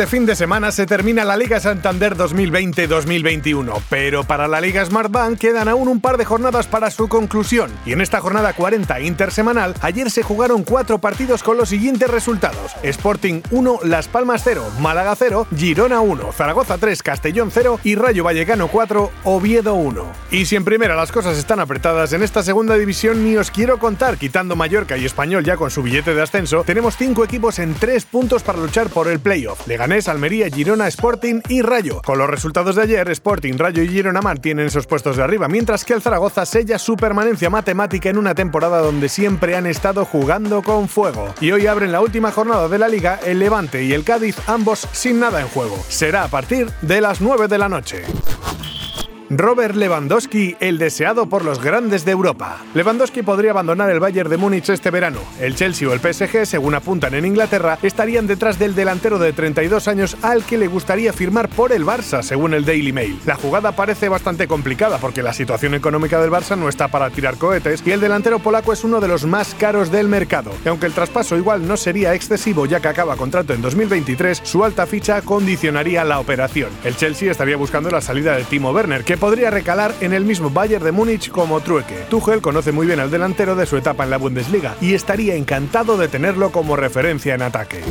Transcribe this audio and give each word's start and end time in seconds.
Este 0.00 0.16
fin 0.16 0.24
de 0.24 0.34
semana 0.34 0.72
se 0.72 0.86
termina 0.86 1.26
la 1.26 1.36
Liga 1.36 1.60
Santander 1.60 2.16
2020-2021, 2.16 3.82
pero 3.90 4.24
para 4.24 4.48
la 4.48 4.58
Liga 4.58 4.82
Smartbank 4.82 5.38
quedan 5.38 5.68
aún 5.68 5.88
un 5.88 6.00
par 6.00 6.16
de 6.16 6.24
jornadas 6.24 6.66
para 6.66 6.90
su 6.90 7.06
conclusión. 7.06 7.70
Y 7.84 7.92
en 7.92 8.00
esta 8.00 8.18
jornada 8.22 8.54
40 8.54 8.98
intersemanal, 9.00 9.74
ayer 9.82 10.10
se 10.10 10.22
jugaron 10.22 10.62
cuatro 10.62 11.02
partidos 11.02 11.42
con 11.42 11.58
los 11.58 11.68
siguientes 11.68 12.08
resultados: 12.08 12.76
Sporting 12.82 13.42
1, 13.50 13.80
Las 13.82 14.08
Palmas 14.08 14.40
0, 14.42 14.64
Málaga 14.80 15.14
0, 15.14 15.46
Girona 15.54 16.00
1, 16.00 16.32
Zaragoza 16.32 16.78
3, 16.78 17.02
Castellón 17.02 17.50
0 17.52 17.80
y 17.84 17.94
Rayo 17.94 18.24
Vallecano 18.24 18.68
4, 18.68 19.10
Oviedo 19.24 19.74
1. 19.74 20.04
Y 20.30 20.46
si 20.46 20.56
en 20.56 20.64
primera 20.64 20.96
las 20.96 21.12
cosas 21.12 21.36
están 21.36 21.60
apretadas, 21.60 22.14
en 22.14 22.22
esta 22.22 22.42
segunda 22.42 22.76
división 22.76 23.22
ni 23.22 23.36
os 23.36 23.50
quiero 23.50 23.78
contar, 23.78 24.16
quitando 24.16 24.56
Mallorca 24.56 24.96
y 24.96 25.04
Español 25.04 25.44
ya 25.44 25.58
con 25.58 25.70
su 25.70 25.82
billete 25.82 26.14
de 26.14 26.22
ascenso, 26.22 26.64
tenemos 26.64 26.96
cinco 26.96 27.22
equipos 27.22 27.58
en 27.58 27.74
tres 27.74 28.06
puntos 28.06 28.42
para 28.42 28.60
luchar 28.60 28.88
por 28.88 29.06
el 29.06 29.20
playoff. 29.20 29.60
Leganés, 29.90 30.06
Almería, 30.08 30.48
Girona, 30.48 30.86
Sporting 30.86 31.40
y 31.48 31.62
Rayo. 31.62 32.00
Con 32.04 32.16
los 32.16 32.30
resultados 32.30 32.76
de 32.76 32.82
ayer, 32.82 33.10
Sporting, 33.10 33.54
Rayo 33.58 33.82
y 33.82 33.88
Girona 33.88 34.20
mantienen 34.20 34.66
esos 34.66 34.86
puestos 34.86 35.16
de 35.16 35.24
arriba, 35.24 35.48
mientras 35.48 35.84
que 35.84 35.94
el 35.94 36.00
Zaragoza 36.00 36.46
sella 36.46 36.78
su 36.78 36.94
permanencia 36.94 37.50
matemática 37.50 38.08
en 38.08 38.16
una 38.16 38.36
temporada 38.36 38.78
donde 38.78 39.08
siempre 39.08 39.56
han 39.56 39.66
estado 39.66 40.04
jugando 40.04 40.62
con 40.62 40.88
fuego. 40.88 41.34
Y 41.40 41.50
hoy 41.50 41.66
abren 41.66 41.90
la 41.90 42.00
última 42.00 42.30
jornada 42.30 42.68
de 42.68 42.78
la 42.78 42.86
liga 42.86 43.18
el 43.26 43.40
Levante 43.40 43.82
y 43.82 43.92
el 43.92 44.04
Cádiz, 44.04 44.36
ambos 44.46 44.86
sin 44.92 45.18
nada 45.18 45.40
en 45.40 45.48
juego. 45.48 45.76
Será 45.88 46.22
a 46.22 46.28
partir 46.28 46.70
de 46.82 47.00
las 47.00 47.20
9 47.20 47.48
de 47.48 47.58
la 47.58 47.68
noche. 47.68 48.04
Robert 49.32 49.76
Lewandowski, 49.76 50.56
el 50.58 50.78
deseado 50.78 51.26
por 51.26 51.44
los 51.44 51.62
grandes 51.62 52.04
de 52.04 52.10
Europa. 52.10 52.64
Lewandowski 52.74 53.22
podría 53.22 53.52
abandonar 53.52 53.88
el 53.88 54.00
Bayern 54.00 54.28
de 54.28 54.36
Múnich 54.36 54.68
este 54.70 54.90
verano. 54.90 55.20
El 55.38 55.54
Chelsea 55.54 55.88
o 55.88 55.92
el 55.92 56.00
PSG, 56.00 56.46
según 56.46 56.74
apuntan 56.74 57.14
en 57.14 57.24
Inglaterra, 57.24 57.78
estarían 57.80 58.26
detrás 58.26 58.58
del 58.58 58.74
delantero 58.74 59.20
de 59.20 59.32
32 59.32 59.86
años 59.86 60.16
al 60.22 60.42
que 60.42 60.58
le 60.58 60.66
gustaría 60.66 61.12
firmar 61.12 61.48
por 61.48 61.70
el 61.70 61.86
Barça, 61.86 62.22
según 62.22 62.54
el 62.54 62.64
Daily 62.64 62.92
Mail. 62.92 63.20
La 63.24 63.36
jugada 63.36 63.70
parece 63.70 64.08
bastante 64.08 64.48
complicada 64.48 64.98
porque 64.98 65.22
la 65.22 65.32
situación 65.32 65.74
económica 65.74 66.20
del 66.20 66.32
Barça 66.32 66.58
no 66.58 66.68
está 66.68 66.88
para 66.88 67.08
tirar 67.10 67.36
cohetes 67.36 67.84
y 67.86 67.92
el 67.92 68.00
delantero 68.00 68.40
polaco 68.40 68.72
es 68.72 68.82
uno 68.82 69.00
de 69.00 69.06
los 69.06 69.26
más 69.26 69.54
caros 69.54 69.92
del 69.92 70.08
mercado. 70.08 70.50
Y 70.64 70.68
aunque 70.68 70.86
el 70.86 70.92
traspaso 70.92 71.36
igual 71.36 71.68
no 71.68 71.76
sería 71.76 72.14
excesivo 72.14 72.66
ya 72.66 72.80
que 72.80 72.88
acaba 72.88 73.14
contrato 73.14 73.54
en 73.54 73.62
2023, 73.62 74.40
su 74.42 74.64
alta 74.64 74.88
ficha 74.88 75.22
condicionaría 75.22 76.02
la 76.02 76.18
operación. 76.18 76.70
El 76.82 76.96
Chelsea 76.96 77.30
estaría 77.30 77.56
buscando 77.56 77.92
la 77.92 78.00
salida 78.00 78.36
de 78.36 78.42
Timo 78.42 78.72
Werner, 78.72 79.04
que 79.04 79.19
podría 79.20 79.50
recalar 79.50 79.94
en 80.00 80.14
el 80.14 80.24
mismo 80.24 80.50
Bayern 80.50 80.82
de 80.82 80.92
Múnich 80.92 81.30
como 81.30 81.60
trueque. 81.60 82.06
Tuchel 82.08 82.40
conoce 82.40 82.72
muy 82.72 82.86
bien 82.86 82.98
al 82.98 83.10
delantero 83.10 83.54
de 83.54 83.66
su 83.66 83.76
etapa 83.76 84.02
en 84.04 84.10
la 84.10 84.16
Bundesliga 84.16 84.74
y 84.80 84.94
estaría 84.94 85.34
encantado 85.36 85.98
de 85.98 86.08
tenerlo 86.08 86.50
como 86.50 86.74
referencia 86.74 87.34
en 87.34 87.42
ataque. 87.42 87.82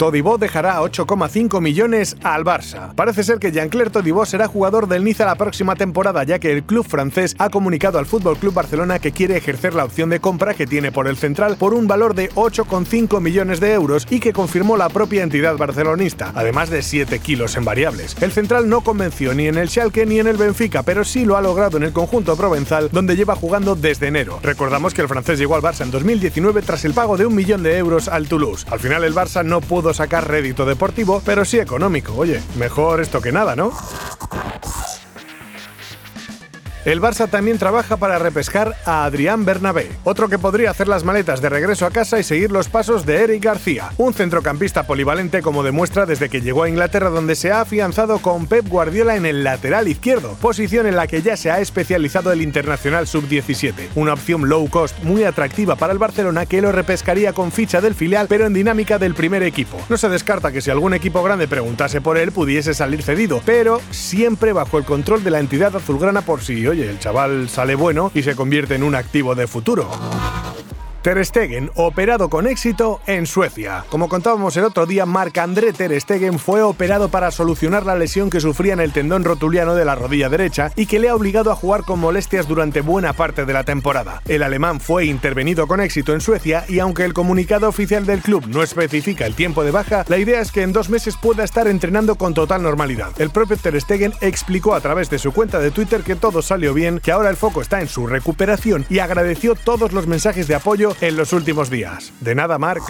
Todibó 0.00 0.38
dejará 0.38 0.80
8,5 0.80 1.60
millones 1.60 2.16
al 2.22 2.42
Barça. 2.42 2.94
Parece 2.94 3.22
ser 3.22 3.38
que 3.38 3.52
Jean-Claire 3.52 3.90
Todibó 3.90 4.24
será 4.24 4.48
jugador 4.48 4.88
del 4.88 5.04
Niza 5.04 5.26
la 5.26 5.34
próxima 5.34 5.76
temporada, 5.76 6.24
ya 6.24 6.38
que 6.38 6.50
el 6.50 6.62
club 6.62 6.86
francés 6.88 7.36
ha 7.38 7.50
comunicado 7.50 7.98
al 7.98 8.06
Fútbol 8.06 8.38
Club 8.38 8.54
Barcelona 8.54 8.98
que 8.98 9.12
quiere 9.12 9.36
ejercer 9.36 9.74
la 9.74 9.84
opción 9.84 10.08
de 10.08 10.18
compra 10.18 10.54
que 10.54 10.66
tiene 10.66 10.90
por 10.90 11.06
el 11.06 11.18
central 11.18 11.56
por 11.58 11.74
un 11.74 11.86
valor 11.86 12.14
de 12.14 12.30
8,5 12.30 13.20
millones 13.20 13.60
de 13.60 13.74
euros 13.74 14.06
y 14.08 14.20
que 14.20 14.32
confirmó 14.32 14.78
la 14.78 14.88
propia 14.88 15.22
entidad 15.22 15.58
barcelonista, 15.58 16.32
además 16.34 16.70
de 16.70 16.80
7 16.80 17.18
kilos 17.18 17.56
en 17.56 17.66
variables. 17.66 18.16
El 18.22 18.32
central 18.32 18.70
no 18.70 18.80
convenció 18.80 19.34
ni 19.34 19.48
en 19.48 19.58
el 19.58 19.68
Schalke 19.68 20.06
ni 20.06 20.18
en 20.18 20.28
el 20.28 20.38
Benfica, 20.38 20.82
pero 20.82 21.04
sí 21.04 21.26
lo 21.26 21.36
ha 21.36 21.42
logrado 21.42 21.76
en 21.76 21.82
el 21.82 21.92
conjunto 21.92 22.36
provenzal, 22.36 22.88
donde 22.90 23.16
lleva 23.16 23.36
jugando 23.36 23.76
desde 23.76 24.06
enero. 24.06 24.40
Recordamos 24.42 24.94
que 24.94 25.02
el 25.02 25.08
francés 25.08 25.38
llegó 25.38 25.56
al 25.56 25.62
Barça 25.62 25.82
en 25.82 25.90
2019 25.90 26.62
tras 26.62 26.86
el 26.86 26.94
pago 26.94 27.18
de 27.18 27.26
un 27.26 27.34
millón 27.34 27.62
de 27.62 27.76
euros 27.76 28.08
al 28.08 28.28
Toulouse. 28.28 28.64
Al 28.70 28.80
final 28.80 29.04
el 29.04 29.14
Barça 29.14 29.44
no 29.44 29.60
pudo 29.60 29.89
sacar 29.94 30.28
rédito 30.28 30.64
deportivo, 30.64 31.22
pero 31.24 31.44
sí 31.44 31.58
económico. 31.58 32.14
Oye, 32.16 32.40
mejor 32.56 33.00
esto 33.00 33.20
que 33.20 33.32
nada, 33.32 33.56
¿no? 33.56 33.72
El 36.86 37.02
Barça 37.02 37.28
también 37.28 37.58
trabaja 37.58 37.98
para 37.98 38.18
repescar 38.18 38.74
a 38.86 39.04
Adrián 39.04 39.44
Bernabé, 39.44 39.90
otro 40.02 40.30
que 40.30 40.38
podría 40.38 40.70
hacer 40.70 40.88
las 40.88 41.04
maletas 41.04 41.42
de 41.42 41.50
regreso 41.50 41.84
a 41.84 41.90
casa 41.90 42.18
y 42.18 42.22
seguir 42.22 42.50
los 42.50 42.70
pasos 42.70 43.04
de 43.04 43.22
Eric 43.22 43.44
García, 43.44 43.90
un 43.98 44.14
centrocampista 44.14 44.86
polivalente 44.86 45.42
como 45.42 45.62
demuestra 45.62 46.06
desde 46.06 46.30
que 46.30 46.40
llegó 46.40 46.62
a 46.62 46.70
Inglaterra 46.70 47.10
donde 47.10 47.34
se 47.34 47.52
ha 47.52 47.60
afianzado 47.60 48.20
con 48.20 48.46
Pep 48.46 48.66
Guardiola 48.66 49.16
en 49.16 49.26
el 49.26 49.44
lateral 49.44 49.88
izquierdo, 49.88 50.38
posición 50.40 50.86
en 50.86 50.96
la 50.96 51.06
que 51.06 51.20
ya 51.20 51.36
se 51.36 51.50
ha 51.50 51.60
especializado 51.60 52.32
el 52.32 52.40
internacional 52.40 53.06
sub-17, 53.06 53.88
una 53.94 54.14
opción 54.14 54.48
low 54.48 54.66
cost 54.70 55.02
muy 55.02 55.24
atractiva 55.24 55.76
para 55.76 55.92
el 55.92 55.98
Barcelona 55.98 56.46
que 56.46 56.62
lo 56.62 56.72
repescaría 56.72 57.34
con 57.34 57.52
ficha 57.52 57.82
del 57.82 57.94
filial 57.94 58.26
pero 58.26 58.46
en 58.46 58.54
dinámica 58.54 58.98
del 58.98 59.14
primer 59.14 59.42
equipo. 59.42 59.76
No 59.90 59.98
se 59.98 60.08
descarta 60.08 60.50
que 60.50 60.62
si 60.62 60.70
algún 60.70 60.94
equipo 60.94 61.22
grande 61.22 61.46
preguntase 61.46 62.00
por 62.00 62.16
él 62.16 62.32
pudiese 62.32 62.72
salir 62.72 63.02
cedido, 63.02 63.42
pero 63.44 63.82
siempre 63.90 64.54
bajo 64.54 64.78
el 64.78 64.84
control 64.84 65.22
de 65.22 65.30
la 65.30 65.40
entidad 65.40 65.76
azulgrana 65.76 66.22
por 66.22 66.40
si 66.40 66.69
oye, 66.70 66.88
el 66.88 66.98
chaval 66.98 67.48
sale 67.48 67.74
bueno 67.74 68.10
y 68.14 68.22
se 68.22 68.36
convierte 68.36 68.74
en 68.74 68.82
un 68.82 68.94
activo 68.94 69.34
de 69.34 69.46
futuro. 69.46 69.88
Ter 71.02 71.24
Stegen, 71.24 71.70
operado 71.76 72.28
con 72.28 72.46
éxito 72.46 73.00
en 73.06 73.26
Suecia. 73.26 73.86
Como 73.88 74.10
contábamos 74.10 74.54
el 74.58 74.64
otro 74.64 74.84
día, 74.84 75.06
Marc-André 75.06 75.72
Ter 75.72 75.98
Stegen 75.98 76.38
fue 76.38 76.60
operado 76.62 77.08
para 77.08 77.30
solucionar 77.30 77.86
la 77.86 77.94
lesión 77.94 78.28
que 78.28 78.40
sufría 78.40 78.74
en 78.74 78.80
el 78.80 78.92
tendón 78.92 79.24
rotuliano 79.24 79.74
de 79.74 79.86
la 79.86 79.94
rodilla 79.94 80.28
derecha 80.28 80.72
y 80.76 80.84
que 80.84 80.98
le 80.98 81.08
ha 81.08 81.14
obligado 81.14 81.50
a 81.50 81.56
jugar 81.56 81.84
con 81.84 82.00
molestias 82.00 82.46
durante 82.46 82.82
buena 82.82 83.14
parte 83.14 83.46
de 83.46 83.52
la 83.54 83.64
temporada. 83.64 84.20
El 84.26 84.42
alemán 84.42 84.78
fue 84.78 85.06
intervenido 85.06 85.66
con 85.66 85.80
éxito 85.80 86.12
en 86.12 86.20
Suecia 86.20 86.66
y 86.68 86.80
aunque 86.80 87.06
el 87.06 87.14
comunicado 87.14 87.66
oficial 87.66 88.04
del 88.04 88.20
club 88.20 88.46
no 88.48 88.62
especifica 88.62 89.24
el 89.24 89.34
tiempo 89.34 89.64
de 89.64 89.70
baja, 89.70 90.04
la 90.06 90.18
idea 90.18 90.42
es 90.42 90.52
que 90.52 90.62
en 90.62 90.74
dos 90.74 90.90
meses 90.90 91.16
pueda 91.16 91.44
estar 91.44 91.66
entrenando 91.66 92.16
con 92.16 92.34
total 92.34 92.62
normalidad. 92.62 93.18
El 93.18 93.30
propio 93.30 93.56
Ter 93.56 93.80
Stegen 93.80 94.12
explicó 94.20 94.74
a 94.74 94.82
través 94.82 95.08
de 95.08 95.18
su 95.18 95.32
cuenta 95.32 95.60
de 95.60 95.70
Twitter 95.70 96.02
que 96.02 96.16
todo 96.16 96.42
salió 96.42 96.74
bien, 96.74 97.00
que 97.00 97.12
ahora 97.12 97.30
el 97.30 97.36
foco 97.36 97.62
está 97.62 97.80
en 97.80 97.88
su 97.88 98.06
recuperación 98.06 98.84
y 98.90 98.98
agradeció 98.98 99.54
todos 99.54 99.92
los 99.92 100.06
mensajes 100.06 100.46
de 100.46 100.56
apoyo 100.56 100.89
en 101.00 101.16
los 101.16 101.32
últimos 101.32 101.70
días. 101.70 102.12
De 102.20 102.34
nada, 102.34 102.58
Mark. 102.58 102.82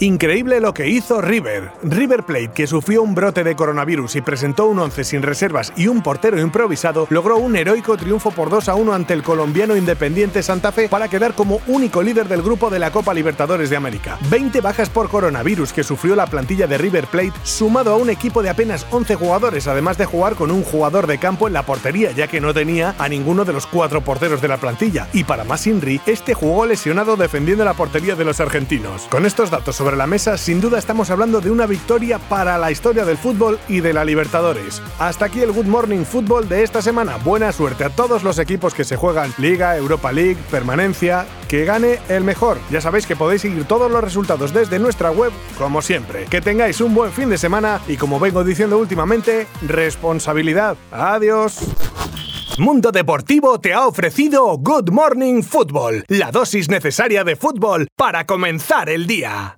Increíble 0.00 0.60
lo 0.60 0.72
que 0.72 0.86
hizo 0.86 1.20
River. 1.20 1.72
River 1.82 2.22
Plate, 2.22 2.52
que 2.54 2.68
sufrió 2.68 3.02
un 3.02 3.16
brote 3.16 3.42
de 3.42 3.56
coronavirus 3.56 4.14
y 4.14 4.20
presentó 4.20 4.66
un 4.66 4.78
11 4.78 5.02
sin 5.02 5.22
reservas 5.22 5.72
y 5.76 5.88
un 5.88 6.04
portero 6.04 6.38
improvisado, 6.38 7.08
logró 7.10 7.38
un 7.38 7.56
heroico 7.56 7.96
triunfo 7.96 8.30
por 8.30 8.48
2 8.48 8.68
a 8.68 8.76
1 8.76 8.92
ante 8.92 9.14
el 9.14 9.24
colombiano 9.24 9.76
Independiente 9.76 10.44
Santa 10.44 10.70
Fe 10.70 10.88
para 10.88 11.08
quedar 11.08 11.34
como 11.34 11.60
único 11.66 12.00
líder 12.00 12.28
del 12.28 12.42
grupo 12.42 12.70
de 12.70 12.78
la 12.78 12.92
Copa 12.92 13.12
Libertadores 13.12 13.70
de 13.70 13.76
América. 13.76 14.18
20 14.30 14.60
bajas 14.60 14.88
por 14.88 15.08
coronavirus 15.08 15.72
que 15.72 15.82
sufrió 15.82 16.14
la 16.14 16.28
plantilla 16.28 16.68
de 16.68 16.78
River 16.78 17.08
Plate, 17.08 17.32
sumado 17.42 17.92
a 17.92 17.96
un 17.96 18.08
equipo 18.08 18.40
de 18.40 18.50
apenas 18.50 18.86
11 18.92 19.16
jugadores, 19.16 19.66
además 19.66 19.98
de 19.98 20.04
jugar 20.04 20.36
con 20.36 20.52
un 20.52 20.62
jugador 20.62 21.08
de 21.08 21.18
campo 21.18 21.48
en 21.48 21.54
la 21.54 21.64
portería, 21.64 22.12
ya 22.12 22.28
que 22.28 22.40
no 22.40 22.54
tenía 22.54 22.94
a 22.98 23.08
ninguno 23.08 23.44
de 23.44 23.52
los 23.52 23.66
cuatro 23.66 24.00
porteros 24.02 24.40
de 24.40 24.46
la 24.46 24.58
plantilla. 24.58 25.08
Y 25.12 25.24
para 25.24 25.42
más 25.42 25.66
Inri, 25.66 26.00
este 26.06 26.34
jugó 26.34 26.66
lesionado 26.66 27.16
defendiendo 27.16 27.64
la 27.64 27.74
portería 27.74 28.14
de 28.14 28.24
los 28.24 28.38
argentinos. 28.38 29.08
Con 29.10 29.26
estos 29.26 29.50
datos 29.50 29.74
sobre 29.74 29.87
la 29.96 30.06
mesa, 30.06 30.36
sin 30.36 30.60
duda 30.60 30.78
estamos 30.78 31.10
hablando 31.10 31.40
de 31.40 31.50
una 31.50 31.66
victoria 31.66 32.18
para 32.18 32.58
la 32.58 32.70
historia 32.70 33.04
del 33.04 33.16
fútbol 33.16 33.58
y 33.68 33.80
de 33.80 33.92
la 33.92 34.04
Libertadores. 34.04 34.82
Hasta 34.98 35.26
aquí 35.26 35.40
el 35.40 35.52
Good 35.52 35.66
Morning 35.66 36.04
Fútbol 36.04 36.48
de 36.48 36.62
esta 36.62 36.82
semana. 36.82 37.16
Buena 37.16 37.52
suerte 37.52 37.84
a 37.84 37.90
todos 37.90 38.22
los 38.22 38.38
equipos 38.38 38.74
que 38.74 38.84
se 38.84 38.96
juegan 38.96 39.32
Liga, 39.38 39.76
Europa 39.76 40.12
League, 40.12 40.38
permanencia, 40.50 41.26
que 41.48 41.64
gane 41.64 41.98
el 42.08 42.24
mejor. 42.24 42.58
Ya 42.70 42.80
sabéis 42.80 43.06
que 43.06 43.16
podéis 43.16 43.42
seguir 43.42 43.64
todos 43.64 43.90
los 43.90 44.02
resultados 44.02 44.52
desde 44.52 44.78
nuestra 44.78 45.10
web, 45.10 45.32
como 45.56 45.82
siempre. 45.82 46.26
Que 46.26 46.40
tengáis 46.40 46.80
un 46.80 46.94
buen 46.94 47.12
fin 47.12 47.30
de 47.30 47.38
semana 47.38 47.80
y 47.86 47.96
como 47.96 48.20
vengo 48.20 48.44
diciendo 48.44 48.78
últimamente, 48.78 49.46
responsabilidad. 49.62 50.76
Adiós. 50.90 51.60
Mundo 52.58 52.90
Deportivo 52.90 53.60
te 53.60 53.72
ha 53.72 53.86
ofrecido 53.86 54.58
Good 54.58 54.90
Morning 54.90 55.42
Football, 55.42 56.04
la 56.08 56.32
dosis 56.32 56.68
necesaria 56.68 57.22
de 57.22 57.36
fútbol 57.36 57.86
para 57.94 58.26
comenzar 58.26 58.88
el 58.88 59.06
día. 59.06 59.54